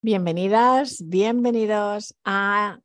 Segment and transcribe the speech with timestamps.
[0.00, 2.78] Bienvenidas, bienvenidos a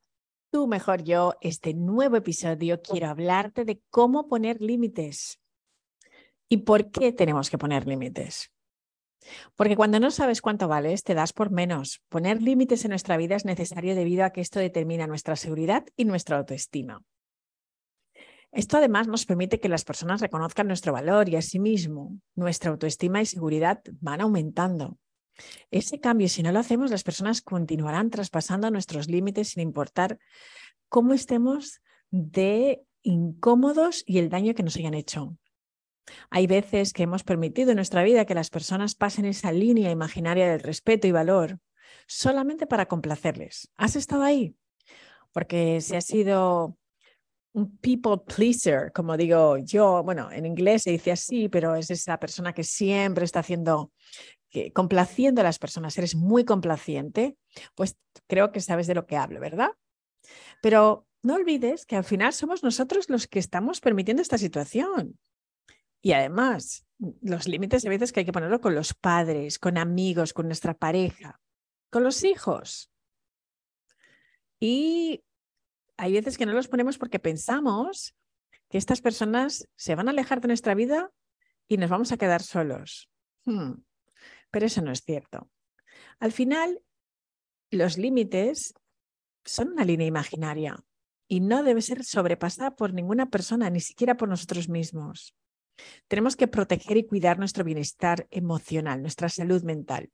[0.51, 1.35] Tu Mejor Yo.
[1.41, 5.39] Este nuevo episodio quiero hablarte de cómo poner límites
[6.49, 8.51] y por qué tenemos que poner límites.
[9.55, 12.01] Porque cuando no sabes cuánto vales, te das por menos.
[12.09, 16.05] Poner límites en nuestra vida es necesario debido a que esto determina nuestra seguridad y
[16.05, 17.03] nuestra autoestima.
[18.51, 23.27] Esto además nos permite que las personas reconozcan nuestro valor y asimismo nuestra autoestima y
[23.27, 24.97] seguridad van aumentando.
[25.71, 30.19] Ese cambio, si no lo hacemos, las personas continuarán traspasando nuestros límites sin importar
[30.89, 31.81] cómo estemos
[32.11, 35.37] de incómodos y el daño que nos hayan hecho.
[36.29, 40.49] Hay veces que hemos permitido en nuestra vida que las personas pasen esa línea imaginaria
[40.49, 41.59] del respeto y valor
[42.07, 43.71] solamente para complacerles.
[43.77, 44.55] ¿Has estado ahí?
[45.31, 46.77] Porque si has sido
[47.53, 52.19] un people pleaser, como digo yo, bueno, en inglés se dice así, pero es esa
[52.19, 53.91] persona que siempre está haciendo
[54.73, 57.37] complaciendo a las personas, eres muy complaciente,
[57.75, 59.71] pues creo que sabes de lo que hablo, ¿verdad?
[60.61, 65.17] Pero no olvides que al final somos nosotros los que estamos permitiendo esta situación.
[66.01, 66.85] Y además,
[67.21, 70.73] los límites a veces que hay que ponerlo con los padres, con amigos, con nuestra
[70.73, 71.39] pareja,
[71.89, 72.91] con los hijos.
[74.59, 75.23] Y
[75.97, 78.15] hay veces que no los ponemos porque pensamos
[78.69, 81.11] que estas personas se van a alejar de nuestra vida
[81.67, 83.09] y nos vamos a quedar solos.
[83.45, 83.73] Hmm
[84.53, 85.49] pero eso no es cierto.
[86.19, 86.79] Al final,
[87.71, 88.75] los límites
[89.43, 90.77] son una línea imaginaria
[91.27, 95.35] y no debe ser sobrepasada por ninguna persona, ni siquiera por nosotros mismos.
[96.07, 100.11] Tenemos que proteger y cuidar nuestro bienestar emocional, nuestra salud mental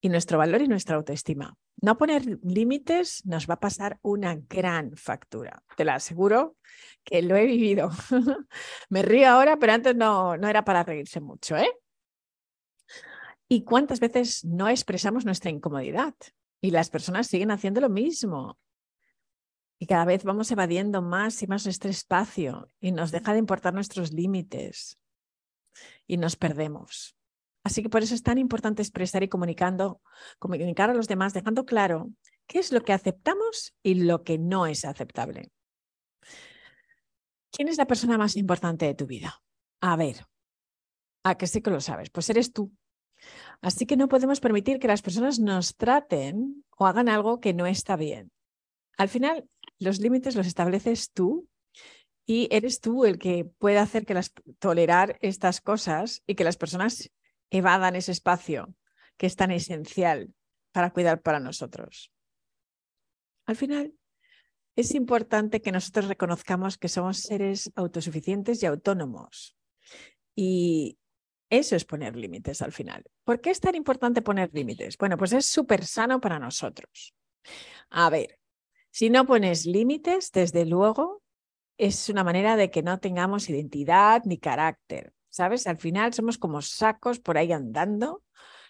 [0.00, 1.58] y nuestro valor y nuestra autoestima.
[1.82, 5.62] No poner límites nos va a pasar una gran factura.
[5.76, 6.56] Te lo aseguro
[7.04, 7.90] que lo he vivido.
[8.88, 11.70] Me río ahora, pero antes no, no era para reírse mucho, ¿eh?
[13.48, 16.14] ¿Y cuántas veces no expresamos nuestra incomodidad?
[16.60, 18.58] Y las personas siguen haciendo lo mismo.
[19.78, 23.72] Y cada vez vamos evadiendo más y más nuestro espacio y nos deja de importar
[23.72, 24.98] nuestros límites
[26.06, 27.16] y nos perdemos.
[27.64, 30.00] Así que por eso es tan importante expresar y comunicando,
[30.38, 32.10] comunicar a los demás, dejando claro
[32.46, 35.52] qué es lo que aceptamos y lo que no es aceptable.
[37.52, 39.42] ¿Quién es la persona más importante de tu vida?
[39.80, 40.26] A ver,
[41.24, 42.72] a que sí que lo sabes, pues eres tú.
[43.60, 47.66] Así que no podemos permitir que las personas nos traten o hagan algo que no
[47.66, 48.30] está bien.
[48.96, 49.48] Al final,
[49.78, 51.48] los límites los estableces tú
[52.26, 56.56] y eres tú el que puede hacer que las tolerar estas cosas y que las
[56.56, 57.10] personas
[57.50, 58.74] evadan ese espacio
[59.16, 60.32] que es tan esencial
[60.72, 62.12] para cuidar para nosotros.
[63.46, 63.94] Al final,
[64.76, 69.56] es importante que nosotros reconozcamos que somos seres autosuficientes y autónomos.
[70.36, 70.98] Y
[71.50, 73.04] eso es poner límites al final.
[73.24, 74.96] ¿Por qué es tan importante poner límites?
[74.98, 77.14] Bueno, pues es súper sano para nosotros.
[77.90, 78.38] A ver,
[78.90, 81.22] si no pones límites, desde luego,
[81.78, 85.12] es una manera de que no tengamos identidad ni carácter.
[85.30, 85.66] ¿Sabes?
[85.66, 88.24] Al final somos como sacos por ahí andando,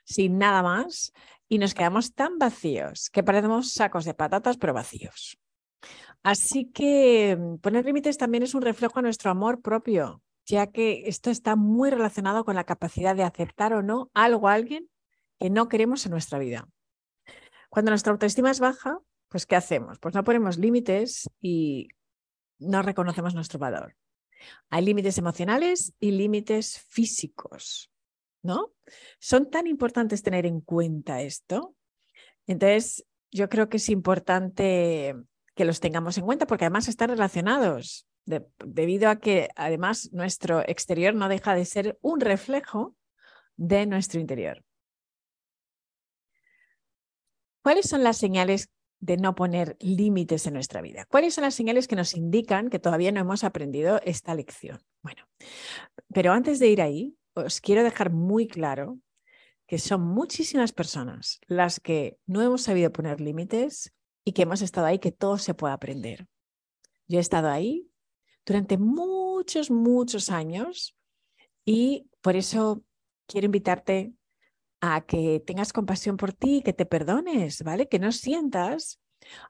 [0.04, 1.12] sin nada más,
[1.48, 5.38] y nos quedamos tan vacíos que parecemos sacos de patatas, pero vacíos.
[6.22, 11.02] Así que mm, poner límites también es un reflejo de nuestro amor propio, ya que
[11.06, 14.88] esto está muy relacionado con la capacidad de aceptar o no algo o alguien
[15.38, 16.68] que no queremos en nuestra vida.
[17.68, 18.98] Cuando nuestra autoestima es baja,
[19.28, 19.98] pues ¿qué hacemos?
[19.98, 21.88] Pues no ponemos límites y
[22.58, 23.94] no reconocemos nuestro valor.
[24.70, 27.90] Hay límites emocionales y límites físicos,
[28.42, 28.72] ¿no?
[29.20, 31.74] Son tan importantes tener en cuenta esto.
[32.46, 35.14] Entonces, yo creo que es importante
[35.54, 38.07] que los tengamos en cuenta porque además están relacionados
[38.64, 42.94] debido a que además nuestro exterior no deja de ser un reflejo
[43.56, 44.64] de nuestro interior.
[47.62, 51.06] ¿Cuáles son las señales de no poner límites en nuestra vida?
[51.08, 54.80] ¿Cuáles son las señales que nos indican que todavía no hemos aprendido esta lección?
[55.02, 55.24] Bueno,
[56.12, 58.98] pero antes de ir ahí, os quiero dejar muy claro
[59.66, 63.92] que son muchísimas personas las que no hemos sabido poner límites
[64.24, 66.26] y que hemos estado ahí, que todo se puede aprender.
[67.06, 67.87] Yo he estado ahí
[68.48, 70.96] durante muchos, muchos años
[71.66, 72.82] y por eso
[73.26, 74.14] quiero invitarte
[74.80, 77.88] a que tengas compasión por ti, que te perdones, ¿vale?
[77.88, 79.00] Que no sientas,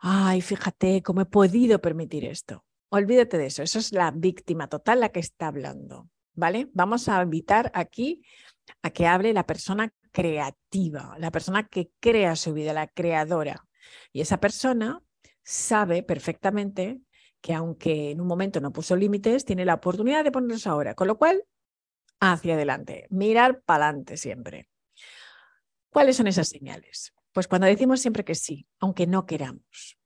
[0.00, 2.64] ay, fíjate cómo he podido permitir esto.
[2.88, 6.68] Olvídate de eso, eso es la víctima total la que está hablando, ¿vale?
[6.72, 8.22] Vamos a invitar aquí
[8.82, 13.64] a que hable la persona creativa, la persona que crea su vida, la creadora.
[14.12, 15.00] Y esa persona
[15.44, 17.00] sabe perfectamente
[17.40, 20.94] que aunque en un momento no puso límites, tiene la oportunidad de ponerlos ahora.
[20.94, 21.44] Con lo cual,
[22.20, 24.68] hacia adelante, mirar para adelante siempre.
[25.90, 27.12] ¿Cuáles son esas señales?
[27.32, 29.98] Pues cuando decimos siempre que sí, aunque no queramos.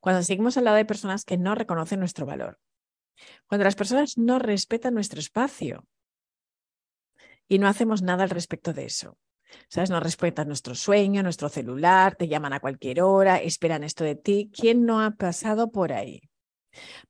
[0.00, 2.58] Cuando seguimos al lado de personas que no reconocen nuestro valor.
[3.46, 5.86] Cuando las personas no respetan nuestro espacio
[7.48, 9.18] y no hacemos nada al respecto de eso.
[9.68, 9.88] ¿Sabes?
[9.88, 14.50] No respetan nuestro sueño, nuestro celular, te llaman a cualquier hora, esperan esto de ti.
[14.52, 16.20] ¿Quién no ha pasado por ahí?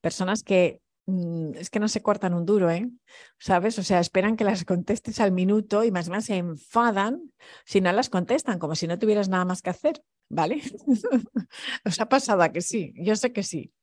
[0.01, 2.89] Personas que mm, es que no se cortan un duro, ¿eh?
[3.37, 3.79] ¿Sabes?
[3.79, 7.31] O sea, esperan que las contestes al minuto y más o menos se enfadan
[7.65, 10.61] si no las contestan, como si no tuvieras nada más que hacer, ¿vale?
[11.85, 12.93] ¿Os ha pasado a que sí?
[12.95, 13.73] Yo sé que sí.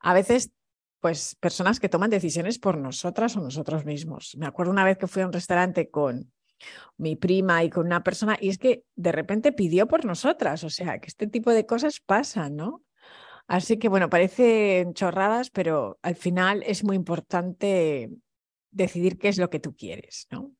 [0.00, 0.50] A veces
[1.02, 4.36] pues personas que toman decisiones por nosotras o nosotros mismos.
[4.38, 6.32] Me acuerdo una vez que fui a un restaurante con
[6.96, 10.70] mi prima y con una persona y es que de repente pidió por nosotras, o
[10.70, 12.84] sea, que este tipo de cosas pasan, ¿no?
[13.46, 18.10] Así que bueno, parecen chorradas, pero al final es muy importante
[18.70, 20.52] decidir qué es lo que tú quieres, ¿no?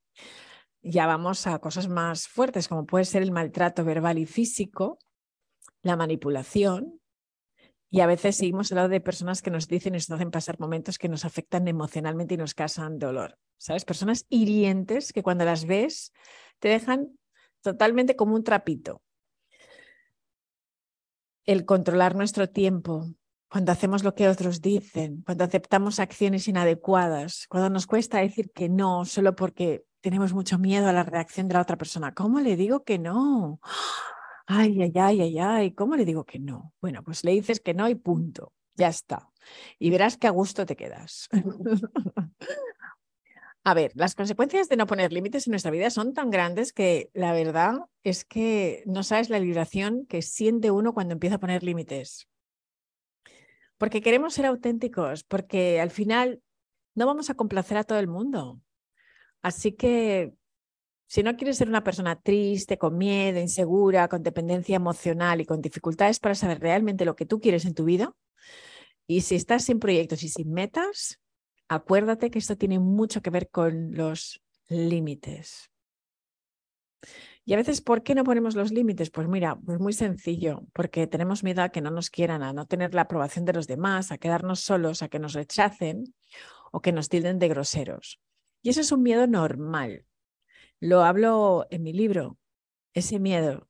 [0.82, 4.98] Ya vamos a cosas más fuertes, como puede ser el maltrato verbal y físico,
[5.82, 7.00] la manipulación,
[7.94, 10.58] y a veces seguimos al lado de personas que nos dicen y nos hacen pasar
[10.58, 13.36] momentos que nos afectan emocionalmente y nos causan dolor.
[13.58, 13.84] ¿Sabes?
[13.84, 16.12] Personas hirientes que cuando las ves
[16.58, 17.18] te dejan
[17.60, 19.02] totalmente como un trapito.
[21.44, 23.06] El controlar nuestro tiempo,
[23.48, 28.68] cuando hacemos lo que otros dicen, cuando aceptamos acciones inadecuadas, cuando nos cuesta decir que
[28.68, 32.12] no solo porque tenemos mucho miedo a la reacción de la otra persona.
[32.12, 33.60] ¿Cómo le digo que no?
[34.46, 36.74] ay, ay, ay, ay, ay, ¿cómo le digo que no?
[36.80, 39.30] Bueno, pues le dices que no y punto, ya está.
[39.78, 41.28] Y verás que a gusto te quedas.
[43.64, 47.10] a ver, las consecuencias de no poner límites en nuestra vida son tan grandes que
[47.14, 51.62] la verdad es que no sabes la liberación que siente uno cuando empieza a poner
[51.62, 52.28] límites.
[53.78, 56.42] Porque queremos ser auténticos, porque al final
[56.94, 58.60] no vamos a complacer a todo el mundo.
[59.42, 60.34] Así que
[61.06, 65.60] si no quieres ser una persona triste, con miedo, insegura, con dependencia emocional y con
[65.60, 68.12] dificultades para saber realmente lo que tú quieres en tu vida,
[69.06, 71.20] y si estás sin proyectos y sin metas,
[71.74, 75.70] acuérdate que esto tiene mucho que ver con los límites.
[77.44, 79.10] Y a veces, ¿por qué no ponemos los límites?
[79.10, 82.66] Pues mira, pues muy sencillo, porque tenemos miedo a que no nos quieran, a no
[82.66, 86.14] tener la aprobación de los demás, a quedarnos solos, a que nos rechacen
[86.70, 88.20] o que nos tilden de groseros.
[88.62, 90.06] Y eso es un miedo normal.
[90.78, 92.38] Lo hablo en mi libro,
[92.94, 93.68] ese miedo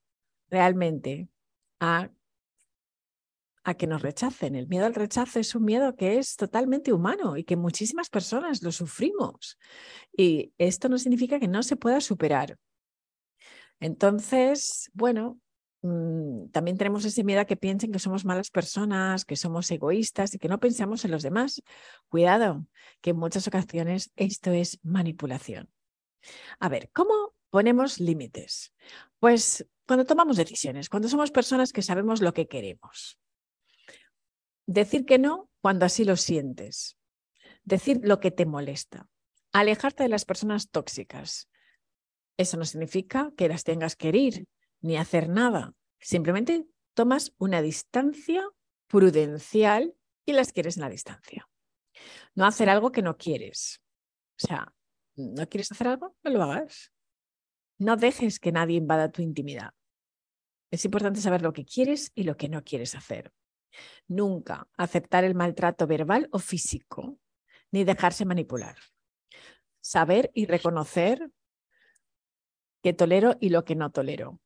[0.50, 1.28] realmente
[1.80, 2.10] a,
[3.64, 4.56] a que nos rechacen.
[4.56, 8.62] El miedo al rechazo es un miedo que es totalmente humano y que muchísimas personas
[8.62, 9.58] lo sufrimos.
[10.16, 12.58] Y esto no significa que no se pueda superar.
[13.80, 15.40] Entonces, bueno,
[15.82, 20.34] mm, también tenemos ese miedo a que piensen que somos malas personas, que somos egoístas
[20.34, 21.62] y que no pensamos en los demás.
[22.08, 22.66] Cuidado,
[23.00, 25.68] que en muchas ocasiones esto es manipulación.
[26.60, 28.72] A ver, ¿cómo ponemos límites?
[29.18, 33.18] Pues cuando tomamos decisiones, cuando somos personas que sabemos lo que queremos.
[34.72, 36.96] Decir que no cuando así lo sientes.
[37.64, 39.08] Decir lo que te molesta.
[39.52, 41.48] Alejarte de las personas tóxicas.
[42.36, 44.48] Eso no significa que las tengas que herir
[44.80, 45.74] ni hacer nada.
[46.00, 48.48] Simplemente tomas una distancia
[48.88, 51.48] prudencial y las quieres en la distancia.
[52.34, 53.80] No hacer algo que no quieres.
[54.42, 54.74] O sea,
[55.14, 56.16] ¿No quieres hacer algo?
[56.22, 56.92] No lo hagas.
[57.78, 59.74] No dejes que nadie invada tu intimidad.
[60.70, 63.32] Es importante saber lo que quieres y lo que no quieres hacer.
[64.08, 67.18] Nunca aceptar el maltrato verbal o físico,
[67.70, 68.76] ni dejarse manipular.
[69.80, 71.30] Saber y reconocer
[72.82, 74.40] que tolero y lo que no tolero.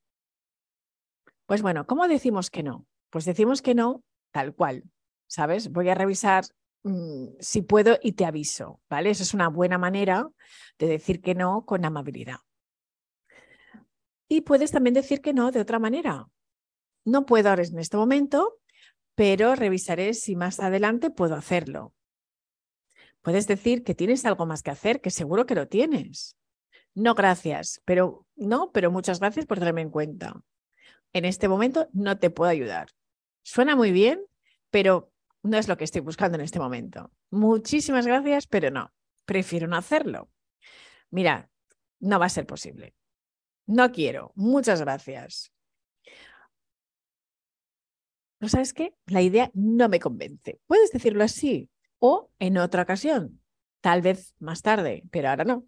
[1.47, 2.87] Pues bueno, ¿cómo decimos que no?
[3.11, 4.03] Pues decimos que no
[4.33, 4.85] tal cual.
[5.29, 5.73] ¿Sabes?
[5.73, 6.45] Voy a revisar
[6.87, 9.11] Mm, si puedo y te aviso, ¿vale?
[9.11, 10.31] Eso es una buena manera
[10.79, 12.37] de decir que no con amabilidad.
[14.29, 16.29] Y puedes también decir que no de otra manera.
[17.05, 18.61] No puedo ahora en este momento,
[19.17, 21.95] pero revisaré si más adelante puedo hacerlo.
[23.23, 26.37] Puedes decir que tienes algo más que hacer, que seguro que lo tienes.
[26.95, 30.41] No, gracias, pero no, pero muchas gracias por tenerme en cuenta.
[31.13, 32.89] En este momento no te puedo ayudar.
[33.43, 34.25] Suena muy bien,
[34.71, 35.11] pero
[35.43, 37.11] no es lo que estoy buscando en este momento.
[37.31, 38.93] Muchísimas gracias, pero no,
[39.25, 40.31] prefiero no hacerlo.
[41.11, 41.51] Mira,
[42.01, 42.95] no va a ser posible.
[43.67, 44.33] No quiero.
[44.35, 45.53] Muchas gracias.
[48.41, 48.95] ¿No sabes qué?
[49.07, 50.61] La idea no me convence.
[50.67, 53.41] Puedes decirlo así o en otra ocasión,
[53.81, 55.67] tal vez más tarde, pero ahora no.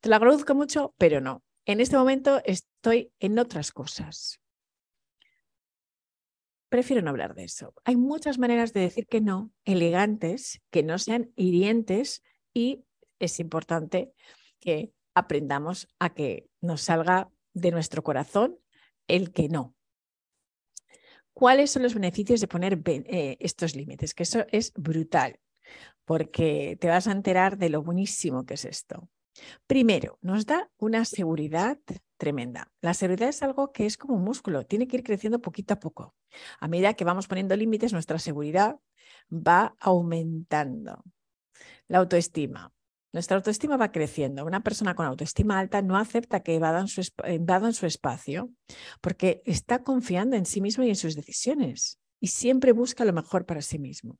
[0.00, 1.42] Te lo agradezco mucho, pero no.
[1.66, 4.40] En este momento estoy en otras cosas
[6.68, 7.74] prefiero no hablar de eso.
[7.84, 12.22] Hay muchas maneras de decir que no, elegantes, que no sean hirientes
[12.52, 12.84] y
[13.18, 14.12] es importante
[14.60, 18.58] que aprendamos a que nos salga de nuestro corazón
[19.08, 19.74] el que no.
[21.38, 24.12] ¿Cuáles son los beneficios de poner eh, estos límites?
[24.12, 25.38] Que eso es brutal,
[26.04, 29.08] porque te vas a enterar de lo buenísimo que es esto.
[29.68, 31.78] Primero, nos da una seguridad
[32.16, 32.72] tremenda.
[32.80, 35.78] La seguridad es algo que es como un músculo, tiene que ir creciendo poquito a
[35.78, 36.16] poco.
[36.58, 38.80] A medida que vamos poniendo límites, nuestra seguridad
[39.30, 41.04] va aumentando.
[41.86, 42.72] La autoestima.
[43.12, 44.44] Nuestra autoestima va creciendo.
[44.44, 48.50] Una persona con autoestima alta no acepta que invadan su, su espacio
[49.00, 53.46] porque está confiando en sí mismo y en sus decisiones y siempre busca lo mejor
[53.46, 54.18] para sí mismo.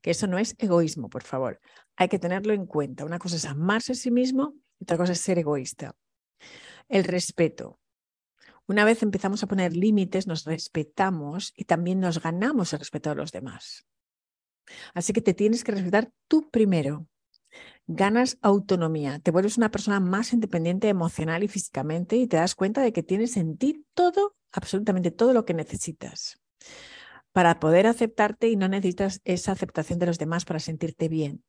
[0.00, 1.60] Que eso no es egoísmo, por favor.
[1.96, 3.04] Hay que tenerlo en cuenta.
[3.04, 5.94] Una cosa es amarse a sí mismo y otra cosa es ser egoísta.
[6.88, 7.78] El respeto.
[8.66, 13.16] Una vez empezamos a poner límites, nos respetamos y también nos ganamos el respeto de
[13.16, 13.86] los demás.
[14.92, 17.06] Así que te tienes que respetar tú primero.
[17.86, 22.82] Ganas autonomía, te vuelves una persona más independiente emocional y físicamente y te das cuenta
[22.82, 26.40] de que tienes en ti todo, absolutamente todo lo que necesitas
[27.36, 31.44] para poder aceptarte y no necesitas esa aceptación de los demás para sentirte bien.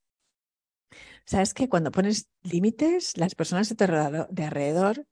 [1.26, 5.08] Sabes que cuando pones límites, las personas de alrededor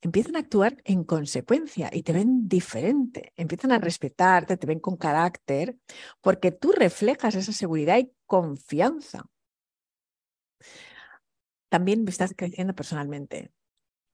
[0.00, 4.96] empiezan a actuar en consecuencia y te ven diferente, empiezan a respetarte, te ven con
[4.96, 5.76] carácter,
[6.22, 9.26] porque tú reflejas esa seguridad y confianza.
[11.68, 13.50] También estás creciendo personalmente.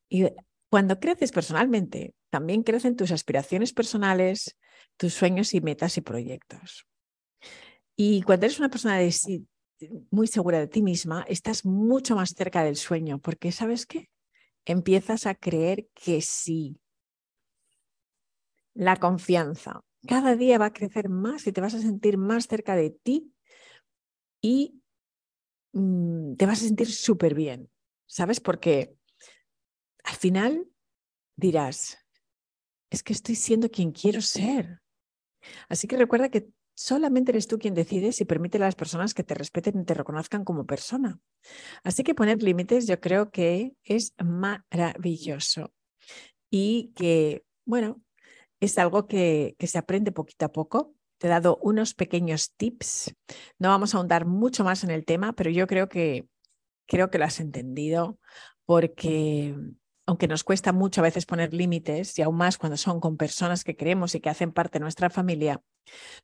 [0.09, 0.29] Y
[0.71, 4.57] cuando creces personalmente, también crecen tus aspiraciones personales,
[4.97, 6.87] tus sueños y metas y proyectos.
[7.95, 8.99] Y cuando eres una persona
[10.11, 14.09] muy segura de ti misma, estás mucho más cerca del sueño, porque ¿sabes qué?
[14.65, 16.79] empiezas a creer que sí.
[18.75, 19.81] La confianza.
[20.07, 23.33] Cada día va a crecer más y te vas a sentir más cerca de ti
[24.41, 24.82] y
[25.73, 27.71] mm, te vas a sentir súper bien.
[28.07, 28.41] ¿Sabes?
[28.41, 28.95] Porque
[30.05, 30.69] al final
[31.37, 31.99] dirás,
[32.91, 34.81] es que estoy siendo quien quiero ser.
[35.69, 39.25] Así que recuerda que Solamente eres tú quien decides y permite a las personas que
[39.25, 41.21] te respeten y te reconozcan como persona.
[41.85, 45.73] Así que poner límites yo creo que es maravilloso
[46.51, 48.03] y que, bueno,
[48.61, 50.95] es algo que, que se aprende poquito a poco.
[51.23, 53.15] Te he dado unos pequeños tips.
[53.61, 56.27] No vamos a ahondar mucho más en el tema, pero yo creo que
[56.85, 58.19] creo que lo has entendido
[58.67, 59.55] porque
[60.05, 63.63] aunque nos cuesta mucho a veces poner límites, y aún más cuando son con personas
[63.63, 65.63] que queremos y que hacen parte de nuestra familia,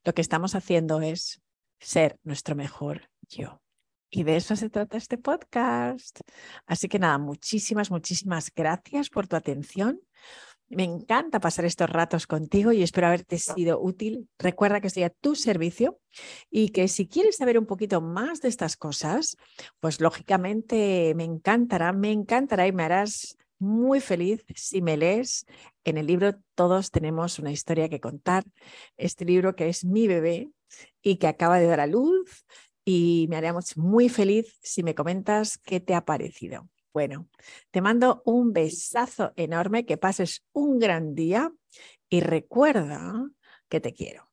[0.03, 1.41] lo que estamos haciendo es
[1.79, 3.61] ser nuestro mejor yo.
[4.09, 6.19] Y de eso se trata este podcast.
[6.65, 10.01] Así que nada, muchísimas, muchísimas gracias por tu atención.
[10.69, 14.29] Me encanta pasar estos ratos contigo y espero haberte sido útil.
[14.37, 15.99] Recuerda que estoy a tu servicio
[16.51, 19.35] y que si quieres saber un poquito más de estas cosas,
[19.79, 25.45] pues lógicamente me encantará, me encantará y me harás muy feliz si me lees
[25.83, 28.43] en el libro Todos tenemos una historia que contar.
[28.95, 30.51] Este libro que es mi bebé
[31.01, 32.45] y que acaba de dar a luz
[32.85, 36.69] y me haríamos muy feliz si me comentas qué te ha parecido.
[36.93, 37.27] Bueno,
[37.71, 41.51] te mando un besazo enorme, que pases un gran día
[42.09, 43.29] y recuerda
[43.69, 44.31] que te quiero.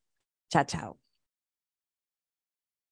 [0.51, 1.06] Chao, chao.